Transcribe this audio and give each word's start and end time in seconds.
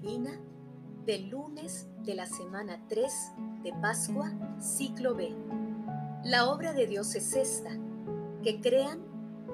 Divina 0.00 0.40
del 1.04 1.28
lunes 1.28 1.86
de 2.04 2.14
la 2.14 2.24
semana 2.24 2.80
3 2.88 3.12
de 3.62 3.72
Pascua, 3.82 4.32
ciclo 4.58 5.14
B. 5.14 5.36
La 6.24 6.50
obra 6.50 6.72
de 6.72 6.86
Dios 6.86 7.14
es 7.14 7.34
esta, 7.34 7.70
que 8.42 8.62
crean 8.62 9.00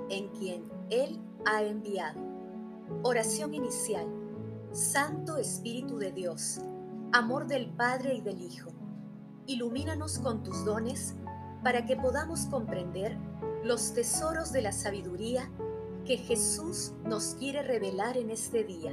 en 0.09 0.29
quien 0.29 0.71
Él 0.89 1.21
ha 1.47 1.65
enviado. 1.65 2.21
Oración 3.03 3.55
inicial. 3.55 4.07
Santo 4.71 5.37
Espíritu 5.37 5.99
de 5.99 6.13
Dios, 6.13 6.61
amor 7.13 7.49
del 7.49 7.69
Padre 7.71 8.15
y 8.15 8.21
del 8.21 8.41
Hijo, 8.41 8.71
ilumínanos 9.47 10.21
con 10.21 10.45
tus 10.45 10.65
dones 10.65 11.17
para 11.65 11.87
que 11.87 11.97
podamos 11.97 12.47
comprender 12.47 13.17
los 13.65 13.95
tesoros 13.95 14.53
de 14.53 14.63
la 14.63 14.71
sabiduría 14.71 15.51
que 16.05 16.19
Jesús 16.19 16.93
nos 17.05 17.35
quiere 17.35 17.63
revelar 17.63 18.17
en 18.17 18.31
este 18.31 18.63
día. 18.63 18.93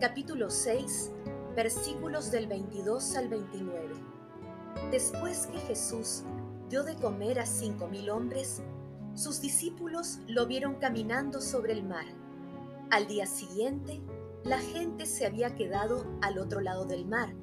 capítulo 0.00 0.48
6, 0.48 1.12
versículos 1.54 2.30
del 2.30 2.46
22 2.46 3.16
al 3.16 3.28
29. 3.28 3.88
Después 4.90 5.46
que 5.48 5.58
Jesús 5.58 6.22
dio 6.70 6.84
de 6.84 6.96
comer 6.96 7.38
a 7.38 7.44
cinco 7.44 7.86
mil 7.86 8.08
hombres, 8.08 8.62
sus 9.14 9.42
discípulos 9.42 10.20
lo 10.26 10.46
vieron 10.46 10.76
caminando 10.76 11.42
sobre 11.42 11.74
el 11.74 11.84
mar. 11.84 12.06
Al 12.90 13.08
día 13.08 13.26
siguiente, 13.26 14.00
la 14.42 14.58
gente 14.58 15.04
se 15.04 15.26
había 15.26 15.54
quedado 15.54 16.06
al 16.22 16.38
otro 16.38 16.62
lado 16.62 16.86
del 16.86 17.04
mar. 17.04 17.34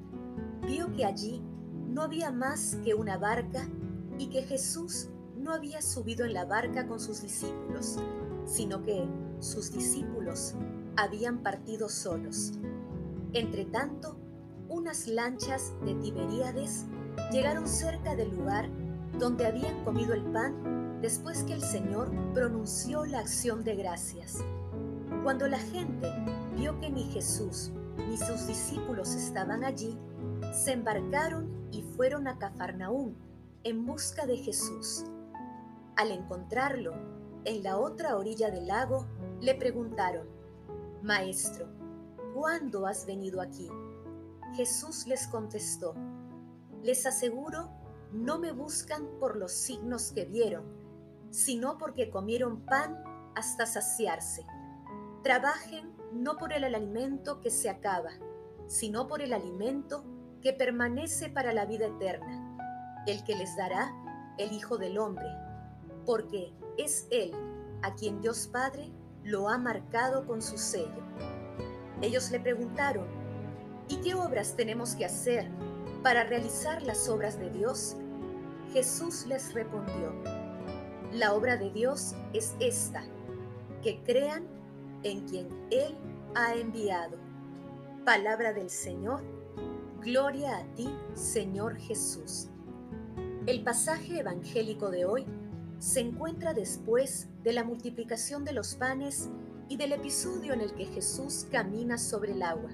Vio 0.66 0.92
que 0.94 1.06
allí 1.06 1.44
no 1.88 2.02
había 2.02 2.32
más 2.32 2.80
que 2.84 2.96
una 2.96 3.20
barca 3.20 3.70
y 4.18 4.30
que 4.30 4.42
Jesús 4.42 5.10
no 5.36 5.54
había 5.54 5.84
subido 5.84 6.26
en 6.26 6.34
la 6.34 6.46
barca 6.46 6.88
con 6.88 7.00
sus 7.00 7.22
discípulos 7.22 8.00
sino 8.48 8.82
que 8.82 9.08
sus 9.40 9.72
discípulos 9.72 10.56
habían 10.98 11.44
partido 11.44 11.90
solos. 11.90 12.54
Entretanto, 13.34 14.18
unas 14.68 15.08
lanchas 15.08 15.74
de 15.86 15.94
Tiberíades 15.96 16.86
llegaron 17.32 17.68
cerca 17.68 18.16
del 18.16 18.36
lugar 18.36 18.70
donde 19.18 19.46
habían 19.46 19.84
comido 19.84 20.14
el 20.14 20.24
pan 20.24 21.00
después 21.02 21.44
que 21.44 21.54
el 21.54 21.62
Señor 21.62 22.12
pronunció 22.34 23.06
la 23.06 23.20
acción 23.20 23.64
de 23.64 23.76
gracias. 23.76 24.40
Cuando 25.24 25.48
la 25.48 25.60
gente 25.60 26.12
vio 26.56 26.80
que 26.80 26.90
ni 26.90 27.04
Jesús 27.04 27.72
ni 28.10 28.18
sus 28.18 28.48
discípulos 28.48 29.14
estaban 29.14 29.64
allí, 29.64 29.98
se 30.52 30.74
embarcaron 30.74 31.70
y 31.72 31.82
fueron 31.82 32.28
a 32.28 32.38
Cafarnaúm 32.38 33.14
en 33.64 33.86
busca 33.86 34.26
de 34.26 34.38
Jesús. 34.38 35.06
Al 35.96 36.12
encontrarlo, 36.12 36.94
en 37.46 37.64
la 37.64 37.78
otra 37.78 38.18
orilla 38.18 38.50
del 38.50 38.68
lago, 38.68 39.08
le 39.42 39.56
preguntaron, 39.56 40.37
Maestro, 41.08 41.70
¿cuándo 42.34 42.86
has 42.86 43.06
venido 43.06 43.40
aquí? 43.40 43.70
Jesús 44.56 45.08
les 45.08 45.26
contestó, 45.28 45.96
Les 46.84 47.06
aseguro, 47.06 47.70
no 48.12 48.40
me 48.40 48.52
buscan 48.52 49.08
por 49.18 49.38
los 49.38 49.54
signos 49.54 50.12
que 50.12 50.26
vieron, 50.26 50.66
sino 51.30 51.78
porque 51.78 52.10
comieron 52.10 52.66
pan 52.66 53.02
hasta 53.38 53.66
saciarse. 53.66 54.46
Trabajen 55.24 55.96
no 56.12 56.36
por 56.36 56.52
el 56.52 56.66
alimento 56.66 57.40
que 57.40 57.52
se 57.52 57.70
acaba, 57.70 58.12
sino 58.68 59.08
por 59.08 59.22
el 59.22 59.32
alimento 59.32 60.04
que 60.42 60.52
permanece 60.52 61.30
para 61.30 61.54
la 61.54 61.66
vida 61.66 61.86
eterna, 61.86 63.06
el 63.08 63.24
que 63.24 63.38
les 63.38 63.56
dará 63.56 63.94
el 64.38 64.52
Hijo 64.52 64.78
del 64.78 64.98
Hombre, 64.98 65.30
porque 66.06 66.54
es 66.78 67.08
Él 67.12 67.32
a 67.82 67.96
quien 67.96 68.20
Dios 68.20 68.50
Padre 68.50 68.92
lo 69.28 69.50
ha 69.50 69.58
marcado 69.58 70.26
con 70.26 70.42
su 70.42 70.58
sello. 70.58 71.04
Ellos 72.02 72.32
le 72.32 72.40
preguntaron, 72.40 73.06
¿y 73.90 73.98
qué 73.98 74.16
obras 74.16 74.56
tenemos 74.56 74.96
que 74.96 75.04
hacer 75.04 75.50
para 76.02 76.24
realizar 76.24 76.82
las 76.84 77.10
obras 77.10 77.38
de 77.38 77.50
Dios? 77.50 77.98
Jesús 78.72 79.26
les 79.28 79.54
respondió, 79.54 80.14
la 81.12 81.34
obra 81.34 81.58
de 81.58 81.70
Dios 81.72 82.16
es 82.32 82.56
esta, 82.60 83.04
que 83.82 84.02
crean 84.04 84.48
en 85.04 85.28
quien 85.28 85.50
Él 85.72 85.98
ha 86.36 86.56
enviado. 86.56 87.18
Palabra 88.06 88.54
del 88.54 88.70
Señor, 88.70 89.24
gloria 90.00 90.58
a 90.58 90.64
ti, 90.76 90.90
Señor 91.16 91.76
Jesús. 91.76 92.48
El 93.46 93.62
pasaje 93.64 94.20
evangélico 94.20 94.90
de 94.90 95.06
hoy 95.06 95.26
se 95.80 96.00
encuentra 96.00 96.54
después 96.54 97.28
de 97.44 97.54
la 97.54 97.64
multiplicación 97.64 98.44
de 98.44 98.54
los 98.54 98.76
panes 98.76 99.30
y 99.70 99.78
del 99.78 99.94
episodio 99.94 100.54
en 100.54 100.62
el 100.62 100.74
que 100.74 100.86
Jesús 100.86 101.46
camina 101.52 101.98
sobre 101.98 102.32
el 102.32 102.42
agua. 102.42 102.72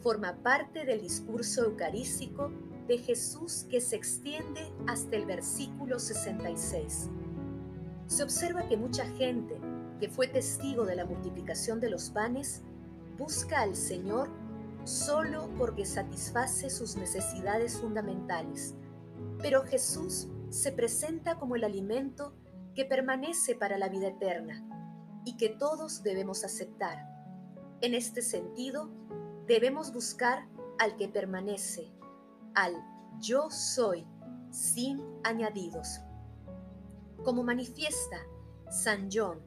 Forma 0.00 0.36
parte 0.42 0.84
del 0.84 1.00
discurso 1.00 1.64
eucarístico 1.64 2.50
de 2.88 2.98
Jesús 2.98 3.66
que 3.70 3.80
se 3.80 3.96
extiende 3.96 4.60
hasta 4.86 5.16
el 5.16 5.24
versículo 5.24 5.98
66. 5.98 7.08
Se 8.06 8.22
observa 8.22 8.66
que 8.66 8.76
mucha 8.76 9.06
gente 9.06 9.58
que 10.00 10.08
fue 10.08 10.26
testigo 10.26 10.84
de 10.84 10.96
la 10.96 11.04
multiplicación 11.04 11.80
de 11.80 11.90
los 11.90 12.10
panes 12.10 12.62
busca 13.16 13.60
al 13.60 13.76
Señor 13.76 14.28
solo 14.84 15.48
porque 15.56 15.84
satisface 15.84 16.70
sus 16.70 16.96
necesidades 16.96 17.78
fundamentales. 17.78 18.74
Pero 19.38 19.62
Jesús 19.62 20.26
se 20.50 20.72
presenta 20.72 21.38
como 21.38 21.56
el 21.56 21.64
alimento 21.64 22.34
que 22.74 22.84
permanece 22.84 23.54
para 23.54 23.78
la 23.78 23.88
vida 23.88 24.08
eterna 24.08 24.62
y 25.24 25.36
que 25.36 25.48
todos 25.48 26.02
debemos 26.02 26.44
aceptar. 26.44 27.08
En 27.80 27.94
este 27.94 28.20
sentido, 28.20 28.90
debemos 29.46 29.92
buscar 29.92 30.46
al 30.78 30.96
que 30.96 31.08
permanece, 31.08 31.90
al 32.54 32.74
yo 33.20 33.50
soy, 33.50 34.06
sin 34.50 35.02
añadidos. 35.24 36.00
Como 37.24 37.42
manifiesta 37.42 38.16
San 38.70 39.08
John 39.12 39.40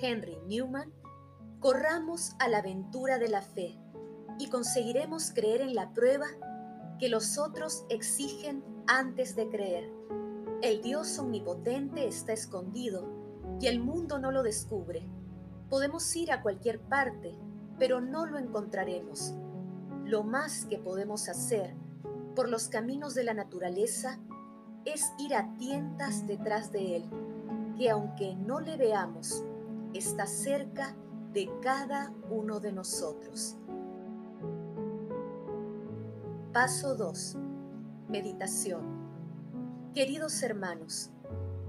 Henry 0.00 0.36
Newman, 0.46 0.92
corramos 1.60 2.34
a 2.38 2.48
la 2.48 2.58
aventura 2.58 3.18
de 3.18 3.28
la 3.28 3.42
fe 3.42 3.78
y 4.38 4.48
conseguiremos 4.50 5.30
creer 5.34 5.62
en 5.62 5.74
la 5.74 5.92
prueba 5.94 6.26
que 6.98 7.08
los 7.08 7.38
otros 7.38 7.84
exigen 7.88 8.62
antes 8.86 9.34
de 9.34 9.48
creer. 9.48 9.90
El 10.62 10.82
Dios 10.82 11.18
omnipotente 11.18 12.06
está 12.06 12.32
escondido 12.32 13.06
y 13.60 13.66
el 13.66 13.80
mundo 13.80 14.18
no 14.18 14.30
lo 14.30 14.42
descubre. 14.42 15.06
Podemos 15.68 16.14
ir 16.16 16.32
a 16.32 16.42
cualquier 16.42 16.80
parte, 16.80 17.34
pero 17.78 18.00
no 18.00 18.26
lo 18.26 18.38
encontraremos. 18.38 19.34
Lo 20.04 20.22
más 20.22 20.66
que 20.66 20.78
podemos 20.78 21.28
hacer 21.28 21.74
por 22.34 22.48
los 22.48 22.68
caminos 22.68 23.14
de 23.14 23.24
la 23.24 23.34
naturaleza 23.34 24.18
es 24.84 25.12
ir 25.18 25.34
a 25.34 25.54
tientas 25.54 26.26
detrás 26.26 26.72
de 26.72 26.96
Él, 26.96 27.04
que 27.78 27.90
aunque 27.90 28.34
no 28.34 28.60
le 28.60 28.76
veamos, 28.76 29.42
está 29.94 30.26
cerca 30.26 30.94
de 31.32 31.50
cada 31.62 32.12
uno 32.30 32.60
de 32.60 32.72
nosotros. 32.72 33.56
Paso 36.52 36.94
2. 36.94 37.36
Meditación. 38.08 39.03
Queridos 39.94 40.42
hermanos, 40.42 41.10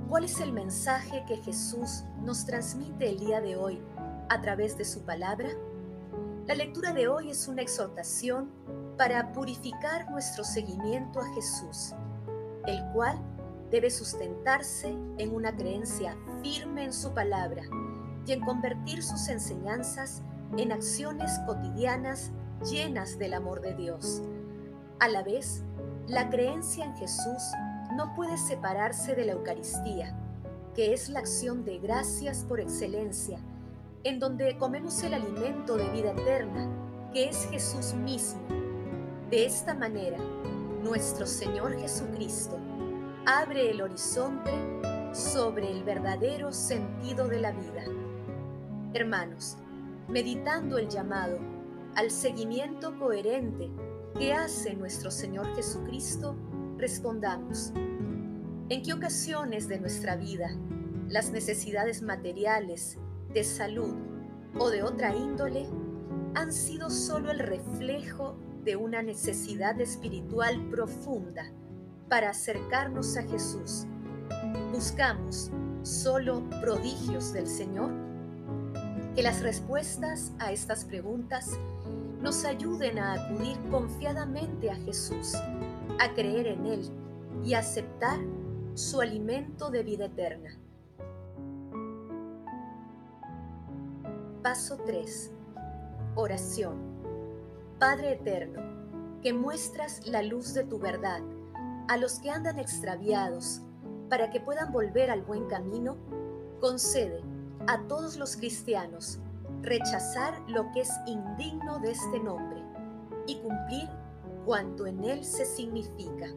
¿cuál 0.10 0.24
es 0.24 0.40
el 0.40 0.52
mensaje 0.52 1.24
que 1.28 1.38
Jesús 1.38 2.06
nos 2.24 2.44
transmite 2.48 3.08
el 3.08 3.20
día 3.20 3.40
de 3.40 3.56
hoy 3.56 3.80
a 4.30 4.42
través 4.42 4.76
de 4.80 4.84
su 4.84 5.04
palabra? 5.04 5.50
La 6.48 6.56
lectura 6.56 6.92
de 6.92 7.08
hoy 7.08 7.30
es 7.30 7.48
una 7.48 7.62
exhortación 7.62 8.50
para 8.98 9.32
purificar 9.32 10.10
nuestro 10.10 10.44
seguimiento 10.44 11.20
a 11.20 11.34
Jesús, 11.36 11.94
el 12.66 12.84
cual 12.94 13.16
debe 13.70 13.92
sustentarse 13.92 14.88
en 15.20 15.36
una 15.36 15.56
creencia 15.56 16.18
firme 16.42 16.86
en 16.86 16.94
su 16.94 17.14
palabra 17.14 17.62
y 18.26 18.32
en 18.32 18.42
convertir 18.42 19.04
sus 19.04 19.30
enseñanzas 19.30 20.24
en 20.58 20.72
acciones 20.72 21.32
cotidianas 21.46 22.32
llenas 22.64 23.20
del 23.20 23.36
amor 23.36 23.62
de 23.62 23.76
Dios. 23.76 24.24
A 25.00 25.10
la 25.10 25.22
vez, 25.22 25.62
la 26.08 26.28
creencia 26.32 26.86
en 26.86 26.96
Jesús 26.96 27.44
no 27.96 28.14
puede 28.14 28.38
separarse 28.38 29.16
de 29.16 29.26
la 29.26 29.32
Eucaristía, 29.34 30.16
que 30.74 30.94
es 30.94 31.10
la 31.10 31.20
acción 31.20 31.64
de 31.64 31.80
gracias 31.80 32.44
por 32.44 32.60
excelencia, 32.60 33.40
en 34.04 34.20
donde 34.20 34.58
comemos 34.58 35.02
el 35.04 35.14
alimento 35.14 35.78
de 35.78 35.90
vida 35.90 36.12
eterna 36.12 36.70
que 37.14 37.30
es 37.30 37.48
Jesús 37.50 37.94
mismo. 37.94 38.42
De 39.30 39.46
esta 39.46 39.74
manera, 39.74 40.18
nuestro 40.84 41.26
Señor 41.26 41.80
Jesucristo 41.80 42.60
abre 43.26 43.72
el 43.72 43.82
horizonte 43.82 44.52
sobre 45.14 45.72
el 45.72 45.84
verdadero 45.84 46.52
sentido 46.52 47.28
de 47.30 47.40
la 47.40 47.52
vida. 47.52 47.86
Hermanos, 48.94 49.58
meditando 50.10 50.78
el 50.78 50.90
llamado 50.90 51.40
al 51.96 52.12
seguimiento 52.12 53.00
coherente 53.00 53.72
que 54.18 54.34
hace 54.34 54.76
nuestro 54.76 55.10
Señor 55.10 55.56
Jesucristo, 55.56 56.36
respondamos, 56.86 57.74
¿en 58.70 58.84
qué 58.84 58.94
ocasiones 58.94 59.68
de 59.68 59.80
nuestra 59.80 60.16
vida 60.16 60.56
las 61.10 61.32
necesidades 61.32 62.04
materiales, 62.04 63.00
de 63.34 63.44
salud 63.44 63.96
o 64.60 64.70
de 64.70 64.84
otra 64.84 65.16
índole 65.16 65.68
han 66.36 66.54
sido 66.54 66.92
solo 66.92 67.32
el 67.32 67.40
reflejo 67.40 68.38
de 68.64 68.76
una 68.76 69.02
necesidad 69.02 69.82
espiritual 69.82 70.70
profunda 70.70 71.52
para 72.08 72.30
acercarnos 72.30 73.18
a 73.18 73.24
Jesús? 73.24 73.88
¿Buscamos 74.72 75.50
solo 75.82 76.48
prodigios 76.62 77.34
del 77.34 77.48
Señor? 77.48 77.90
Que 79.16 79.24
las 79.24 79.42
respuestas 79.42 80.34
a 80.38 80.52
estas 80.52 80.86
preguntas 80.86 81.50
nos 82.22 82.46
ayuden 82.46 83.00
a 83.00 83.14
acudir 83.14 83.58
confiadamente 83.72 84.70
a 84.70 84.76
Jesús, 84.76 85.34
a 86.00 86.14
creer 86.14 86.48
en 86.48 86.66
Él 86.66 86.92
y 87.44 87.54
aceptar 87.54 88.20
su 88.74 89.02
alimento 89.02 89.70
de 89.70 89.84
vida 89.84 90.06
eterna. 90.06 90.58
Paso 94.44 94.78
3. 94.86 95.32
Oración. 96.16 96.76
Padre 97.80 98.14
Eterno, 98.14 98.62
que 99.22 99.34
muestras 99.34 100.06
la 100.08 100.22
luz 100.22 100.54
de 100.54 100.64
tu 100.64 100.80
verdad 100.80 101.22
a 101.88 101.98
los 101.98 102.20
que 102.20 102.30
andan 102.30 102.60
extraviados 102.60 103.62
para 104.10 104.30
que 104.30 104.40
puedan 104.40 104.72
volver 104.72 105.10
al 105.10 105.24
buen 105.24 105.48
camino, 105.48 105.98
concede 106.62 107.22
a 107.68 107.82
todos 107.88 108.18
los 108.18 108.38
cristianos 108.38 109.20
rechazar 109.62 110.40
lo 110.48 110.72
que 110.72 110.82
es 110.82 110.92
indigno 111.08 111.80
de 111.80 111.92
este 111.92 112.20
nombre 112.20 112.62
y 113.28 113.38
cumplir 113.38 113.90
cuanto 114.46 114.86
en 114.86 115.04
él 115.04 115.26
se 115.26 115.44
significa. 115.46 116.28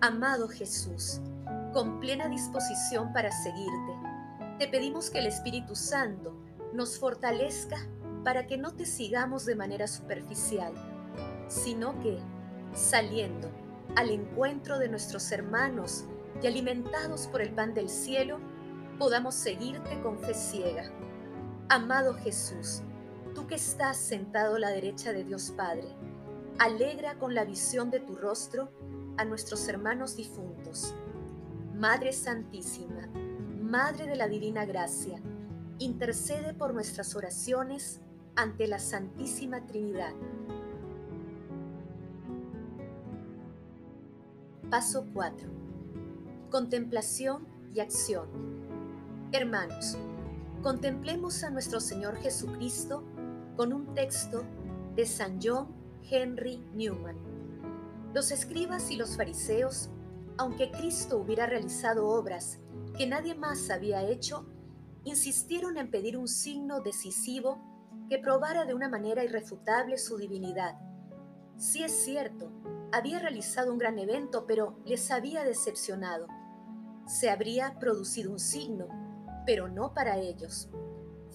Amado 0.00 0.48
Jesús, 0.48 1.20
con 1.72 2.00
plena 2.00 2.28
disposición 2.28 3.12
para 3.12 3.30
seguirte, 3.30 3.92
te 4.58 4.68
pedimos 4.68 5.10
que 5.10 5.20
el 5.20 5.26
Espíritu 5.26 5.76
Santo 5.76 6.34
nos 6.74 6.98
fortalezca 6.98 7.76
para 8.24 8.46
que 8.46 8.58
no 8.58 8.72
te 8.72 8.84
sigamos 8.84 9.46
de 9.46 9.54
manera 9.54 9.86
superficial, 9.86 10.72
sino 11.48 11.98
que, 12.00 12.18
saliendo 12.74 13.50
al 13.96 14.10
encuentro 14.10 14.78
de 14.78 14.88
nuestros 14.88 15.30
hermanos 15.32 16.04
y 16.42 16.46
alimentados 16.46 17.26
por 17.28 17.40
el 17.40 17.52
pan 17.52 17.74
del 17.74 17.88
cielo, 17.88 18.38
podamos 18.98 19.34
seguirte 19.34 20.00
con 20.02 20.18
fe 20.18 20.34
ciega. 20.34 20.90
Amado 21.68 22.14
Jesús, 22.14 22.82
tú 23.34 23.46
que 23.46 23.54
estás 23.54 23.96
sentado 23.96 24.56
a 24.56 24.58
la 24.58 24.70
derecha 24.70 25.12
de 25.12 25.24
Dios 25.24 25.52
Padre, 25.56 25.88
alegra 26.60 27.18
con 27.18 27.34
la 27.34 27.46
visión 27.46 27.90
de 27.90 28.00
tu 28.00 28.16
rostro 28.16 28.70
a 29.16 29.24
nuestros 29.24 29.66
hermanos 29.66 30.14
difuntos. 30.16 30.94
Madre 31.74 32.12
Santísima, 32.12 33.08
Madre 33.62 34.06
de 34.06 34.14
la 34.14 34.28
Divina 34.28 34.66
Gracia, 34.66 35.22
intercede 35.78 36.52
por 36.52 36.74
nuestras 36.74 37.16
oraciones 37.16 38.02
ante 38.36 38.66
la 38.66 38.78
Santísima 38.78 39.64
Trinidad. 39.64 40.12
Paso 44.68 45.06
4. 45.14 45.48
Contemplación 46.50 47.46
y 47.72 47.80
acción. 47.80 48.28
Hermanos, 49.32 49.96
contemplemos 50.62 51.42
a 51.42 51.48
nuestro 51.48 51.80
Señor 51.80 52.16
Jesucristo 52.16 53.02
con 53.56 53.72
un 53.72 53.94
texto 53.94 54.44
de 54.94 55.06
San 55.06 55.38
John 55.42 55.79
Henry 56.08 56.64
Newman. 56.74 57.16
Los 58.14 58.30
escribas 58.30 58.90
y 58.90 58.96
los 58.96 59.16
fariseos, 59.16 59.90
aunque 60.38 60.70
Cristo 60.70 61.18
hubiera 61.18 61.46
realizado 61.46 62.08
obras 62.08 62.58
que 62.96 63.06
nadie 63.06 63.34
más 63.34 63.70
había 63.70 64.02
hecho, 64.02 64.46
insistieron 65.04 65.78
en 65.78 65.90
pedir 65.90 66.16
un 66.16 66.28
signo 66.28 66.80
decisivo 66.80 67.60
que 68.08 68.18
probara 68.18 68.64
de 68.64 68.74
una 68.74 68.88
manera 68.88 69.24
irrefutable 69.24 69.96
su 69.98 70.16
divinidad. 70.16 70.78
Sí 71.56 71.82
es 71.82 71.92
cierto, 71.92 72.50
había 72.92 73.20
realizado 73.20 73.72
un 73.72 73.78
gran 73.78 73.98
evento, 73.98 74.46
pero 74.46 74.78
les 74.84 75.10
había 75.10 75.44
decepcionado. 75.44 76.26
Se 77.06 77.30
habría 77.30 77.78
producido 77.78 78.32
un 78.32 78.40
signo, 78.40 78.88
pero 79.46 79.68
no 79.68 79.94
para 79.94 80.18
ellos. 80.18 80.68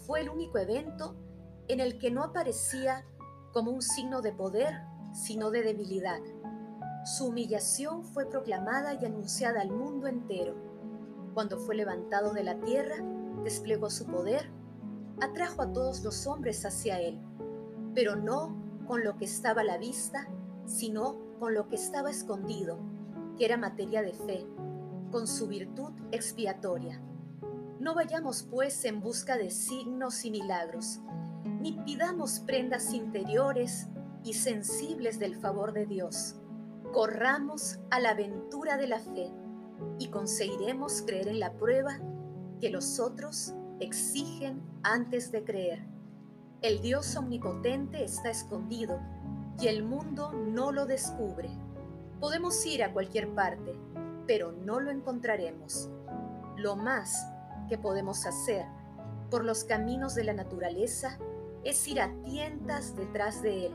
Fue 0.05 0.21
el 0.21 0.29
único 0.29 0.57
evento 0.57 1.15
en 1.67 1.79
el 1.79 1.97
que 1.97 2.11
no 2.11 2.23
aparecía 2.23 3.05
como 3.55 3.71
un 3.71 3.81
signo 3.81 4.21
de 4.21 4.33
poder, 4.33 4.81
sino 5.13 5.49
de 5.49 5.63
debilidad. 5.63 6.19
Su 7.05 7.27
humillación 7.27 8.03
fue 8.03 8.29
proclamada 8.29 8.95
y 8.95 9.05
anunciada 9.05 9.61
al 9.61 9.71
mundo 9.71 10.07
entero. 10.07 10.55
Cuando 11.33 11.57
fue 11.57 11.75
levantado 11.75 12.33
de 12.33 12.43
la 12.43 12.59
tierra, 12.59 12.97
desplegó 13.45 13.89
su 13.89 14.07
poder, 14.07 14.51
atrajo 15.21 15.61
a 15.61 15.71
todos 15.71 16.03
los 16.03 16.27
hombres 16.27 16.65
hacia 16.65 16.99
él, 16.99 17.17
pero 17.93 18.17
no 18.17 18.61
con 18.87 19.05
lo 19.05 19.15
que 19.15 19.23
estaba 19.23 19.61
a 19.61 19.63
la 19.63 19.77
vista, 19.77 20.27
sino 20.65 21.15
con 21.39 21.53
lo 21.53 21.69
que 21.69 21.75
estaba 21.75 22.09
escondido, 22.09 22.77
que 23.37 23.45
era 23.45 23.55
materia 23.55 24.01
de 24.01 24.11
fe, 24.11 24.45
con 25.11 25.27
su 25.27 25.47
virtud 25.47 25.93
expiatoria. 26.11 27.01
No 27.79 27.95
vayamos 27.95 28.43
pues 28.43 28.83
en 28.83 28.99
busca 28.99 29.37
de 29.37 29.49
signos 29.49 30.25
y 30.25 30.31
milagros, 30.31 30.99
ni 31.65 31.71
pidamos 31.71 32.41
prendas 32.41 32.93
interiores 32.93 33.87
y 34.23 34.35
sensibles 34.35 35.17
del 35.17 35.35
favor 35.35 35.73
de 35.73 35.87
Dios. 35.87 36.35
Corramos 36.93 37.79
a 37.89 37.99
la 37.99 38.11
aventura 38.11 38.77
de 38.77 38.85
la 38.85 38.99
fe 38.99 39.33
y 39.97 40.09
conseguiremos 40.09 41.01
creer 41.01 41.27
en 41.27 41.39
la 41.39 41.53
prueba 41.53 41.97
que 42.61 42.69
los 42.69 42.99
otros 42.99 43.55
exigen 43.79 44.61
antes 44.83 45.31
de 45.31 45.43
creer. 45.43 45.83
El 46.61 46.83
Dios 46.83 47.15
omnipotente 47.15 48.03
está 48.03 48.29
escondido 48.29 48.99
y 49.59 49.65
el 49.65 49.81
mundo 49.81 50.33
no 50.33 50.71
lo 50.71 50.85
descubre. 50.85 51.49
Podemos 52.19 52.63
ir 52.67 52.83
a 52.83 52.93
cualquier 52.93 53.33
parte, 53.33 53.73
pero 54.27 54.51
no 54.51 54.79
lo 54.79 54.91
encontraremos. 54.91 55.89
Lo 56.57 56.75
más 56.75 57.25
que 57.67 57.79
podemos 57.79 58.27
hacer 58.27 58.67
por 59.31 59.43
los 59.43 59.63
caminos 59.63 60.13
de 60.13 60.25
la 60.25 60.33
naturaleza 60.33 61.17
es 61.65 61.87
ir 61.87 61.99
a 61.99 62.13
tientas 62.23 62.95
detrás 62.95 63.41
de 63.41 63.65
Él, 63.65 63.73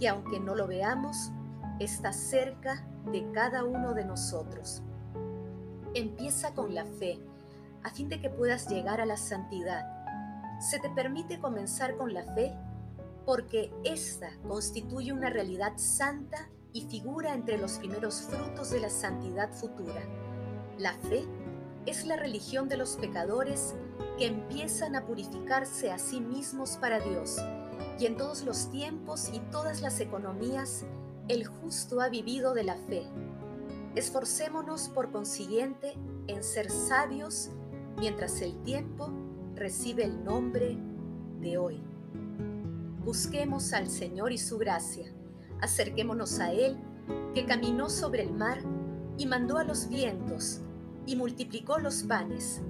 que 0.00 0.08
aunque 0.08 0.40
no 0.40 0.56
lo 0.56 0.66
veamos, 0.66 1.30
está 1.78 2.12
cerca 2.12 2.84
de 3.12 3.30
cada 3.32 3.64
uno 3.64 3.94
de 3.94 4.04
nosotros. 4.04 4.82
Empieza 5.94 6.54
con 6.54 6.74
la 6.74 6.86
fe 6.86 7.20
a 7.84 7.90
fin 7.90 8.08
de 8.08 8.20
que 8.20 8.30
puedas 8.30 8.68
llegar 8.68 9.00
a 9.00 9.06
la 9.06 9.18
santidad. 9.18 9.84
Se 10.58 10.78
te 10.78 10.88
permite 10.88 11.38
comenzar 11.38 11.96
con 11.96 12.14
la 12.14 12.24
fe 12.34 12.56
porque 13.26 13.72
ésta 13.84 14.30
constituye 14.48 15.12
una 15.12 15.30
realidad 15.30 15.74
santa 15.76 16.48
y 16.72 16.82
figura 16.82 17.34
entre 17.34 17.58
los 17.58 17.72
primeros 17.78 18.22
frutos 18.22 18.70
de 18.70 18.80
la 18.80 18.88
santidad 18.88 19.52
futura. 19.52 20.00
La 20.78 20.94
fe 20.94 21.26
es 21.84 22.06
la 22.06 22.16
religión 22.16 22.68
de 22.68 22.78
los 22.78 22.96
pecadores 22.96 23.74
que 24.18 24.26
empiezan 24.26 24.96
a 24.96 25.06
purificarse 25.06 25.90
a 25.90 25.98
sí 25.98 26.20
mismos 26.20 26.76
para 26.76 27.00
Dios, 27.00 27.38
y 27.98 28.06
en 28.06 28.16
todos 28.16 28.42
los 28.44 28.70
tiempos 28.70 29.30
y 29.32 29.40
todas 29.50 29.80
las 29.80 30.00
economías 30.00 30.84
el 31.28 31.46
justo 31.46 32.00
ha 32.00 32.08
vivido 32.08 32.54
de 32.54 32.64
la 32.64 32.76
fe. 32.76 33.04
Esforcémonos 33.94 34.88
por 34.88 35.12
consiguiente 35.12 35.94
en 36.26 36.42
ser 36.42 36.70
sabios 36.70 37.50
mientras 37.98 38.40
el 38.40 38.60
tiempo 38.62 39.10
recibe 39.54 40.04
el 40.04 40.24
nombre 40.24 40.78
de 41.40 41.58
hoy. 41.58 41.82
Busquemos 43.04 43.72
al 43.72 43.88
Señor 43.88 44.32
y 44.32 44.38
su 44.38 44.58
gracia, 44.58 45.12
acerquémonos 45.60 46.38
a 46.38 46.52
Él, 46.52 46.78
que 47.34 47.44
caminó 47.44 47.90
sobre 47.90 48.22
el 48.22 48.32
mar 48.32 48.58
y 49.18 49.26
mandó 49.26 49.58
a 49.58 49.64
los 49.64 49.88
vientos 49.88 50.60
y 51.06 51.16
multiplicó 51.16 51.78
los 51.78 52.02
panes. 52.04 52.62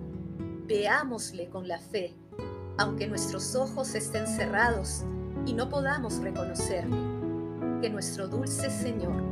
Veámosle 0.67 1.49
con 1.49 1.69
la 1.69 1.79
fe, 1.79 2.15
aunque 2.79 3.09
nuestros 3.09 3.55
ojos 3.55 3.95
estén 3.95 4.27
cerrados 4.27 5.05
y 5.47 5.55
no 5.55 5.69
podamos 5.69 6.19
reconocerle. 6.19 6.97
Que 7.81 7.91
nuestro 7.91 8.29
dulce 8.29 8.71
Señor 8.71 9.23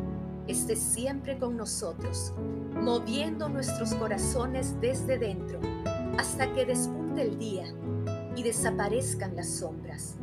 esté 0.48 0.74
siempre 0.74 1.38
con 1.38 1.56
nosotros, 1.56 2.32
moviendo 2.74 3.48
nuestros 3.48 3.94
corazones 3.94 4.80
desde 4.80 5.18
dentro 5.18 5.60
hasta 6.18 6.52
que 6.52 6.66
despunte 6.66 7.22
el 7.22 7.38
día 7.38 7.64
y 8.36 8.42
desaparezcan 8.42 9.36
las 9.36 9.48
sombras. 9.48 10.16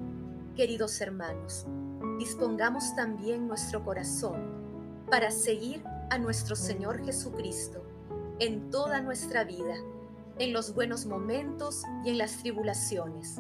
Queridos 0.56 1.00
hermanos, 1.02 1.66
dispongamos 2.20 2.96
también 2.96 3.48
nuestro 3.48 3.84
corazón 3.84 5.06
para 5.10 5.32
seguir 5.32 5.84
a 6.10 6.18
nuestro 6.18 6.56
Señor 6.56 7.04
Jesucristo 7.06 7.84
en 8.40 8.70
toda 8.70 9.02
nuestra 9.02 9.44
vida, 9.44 9.76
en 10.40 10.54
los 10.54 10.74
buenos 10.74 11.06
momentos 11.06 11.84
y 12.04 12.10
en 12.10 12.18
las 12.18 12.38
tribulaciones, 12.38 13.40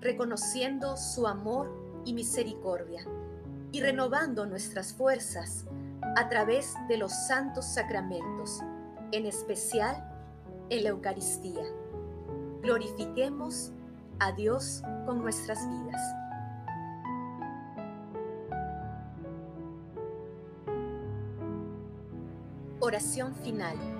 reconociendo 0.00 0.96
su 0.96 1.26
amor 1.26 2.02
y 2.04 2.14
misericordia 2.14 3.04
y 3.72 3.80
renovando 3.80 4.46
nuestras 4.46 4.92
fuerzas 4.92 5.66
a 6.16 6.28
través 6.28 6.74
de 6.88 6.96
los 6.98 7.12
santos 7.12 7.66
sacramentos, 7.66 8.60
en 9.12 9.26
especial 9.26 10.06
en 10.70 10.84
la 10.84 10.90
Eucaristía. 10.90 11.64
Glorifiquemos 12.62 13.72
a 14.18 14.32
Dios 14.32 14.82
con 15.06 15.20
nuestras 15.20 15.58
vidas. 15.68 16.00
Oración 22.80 23.34
final. 23.34 23.99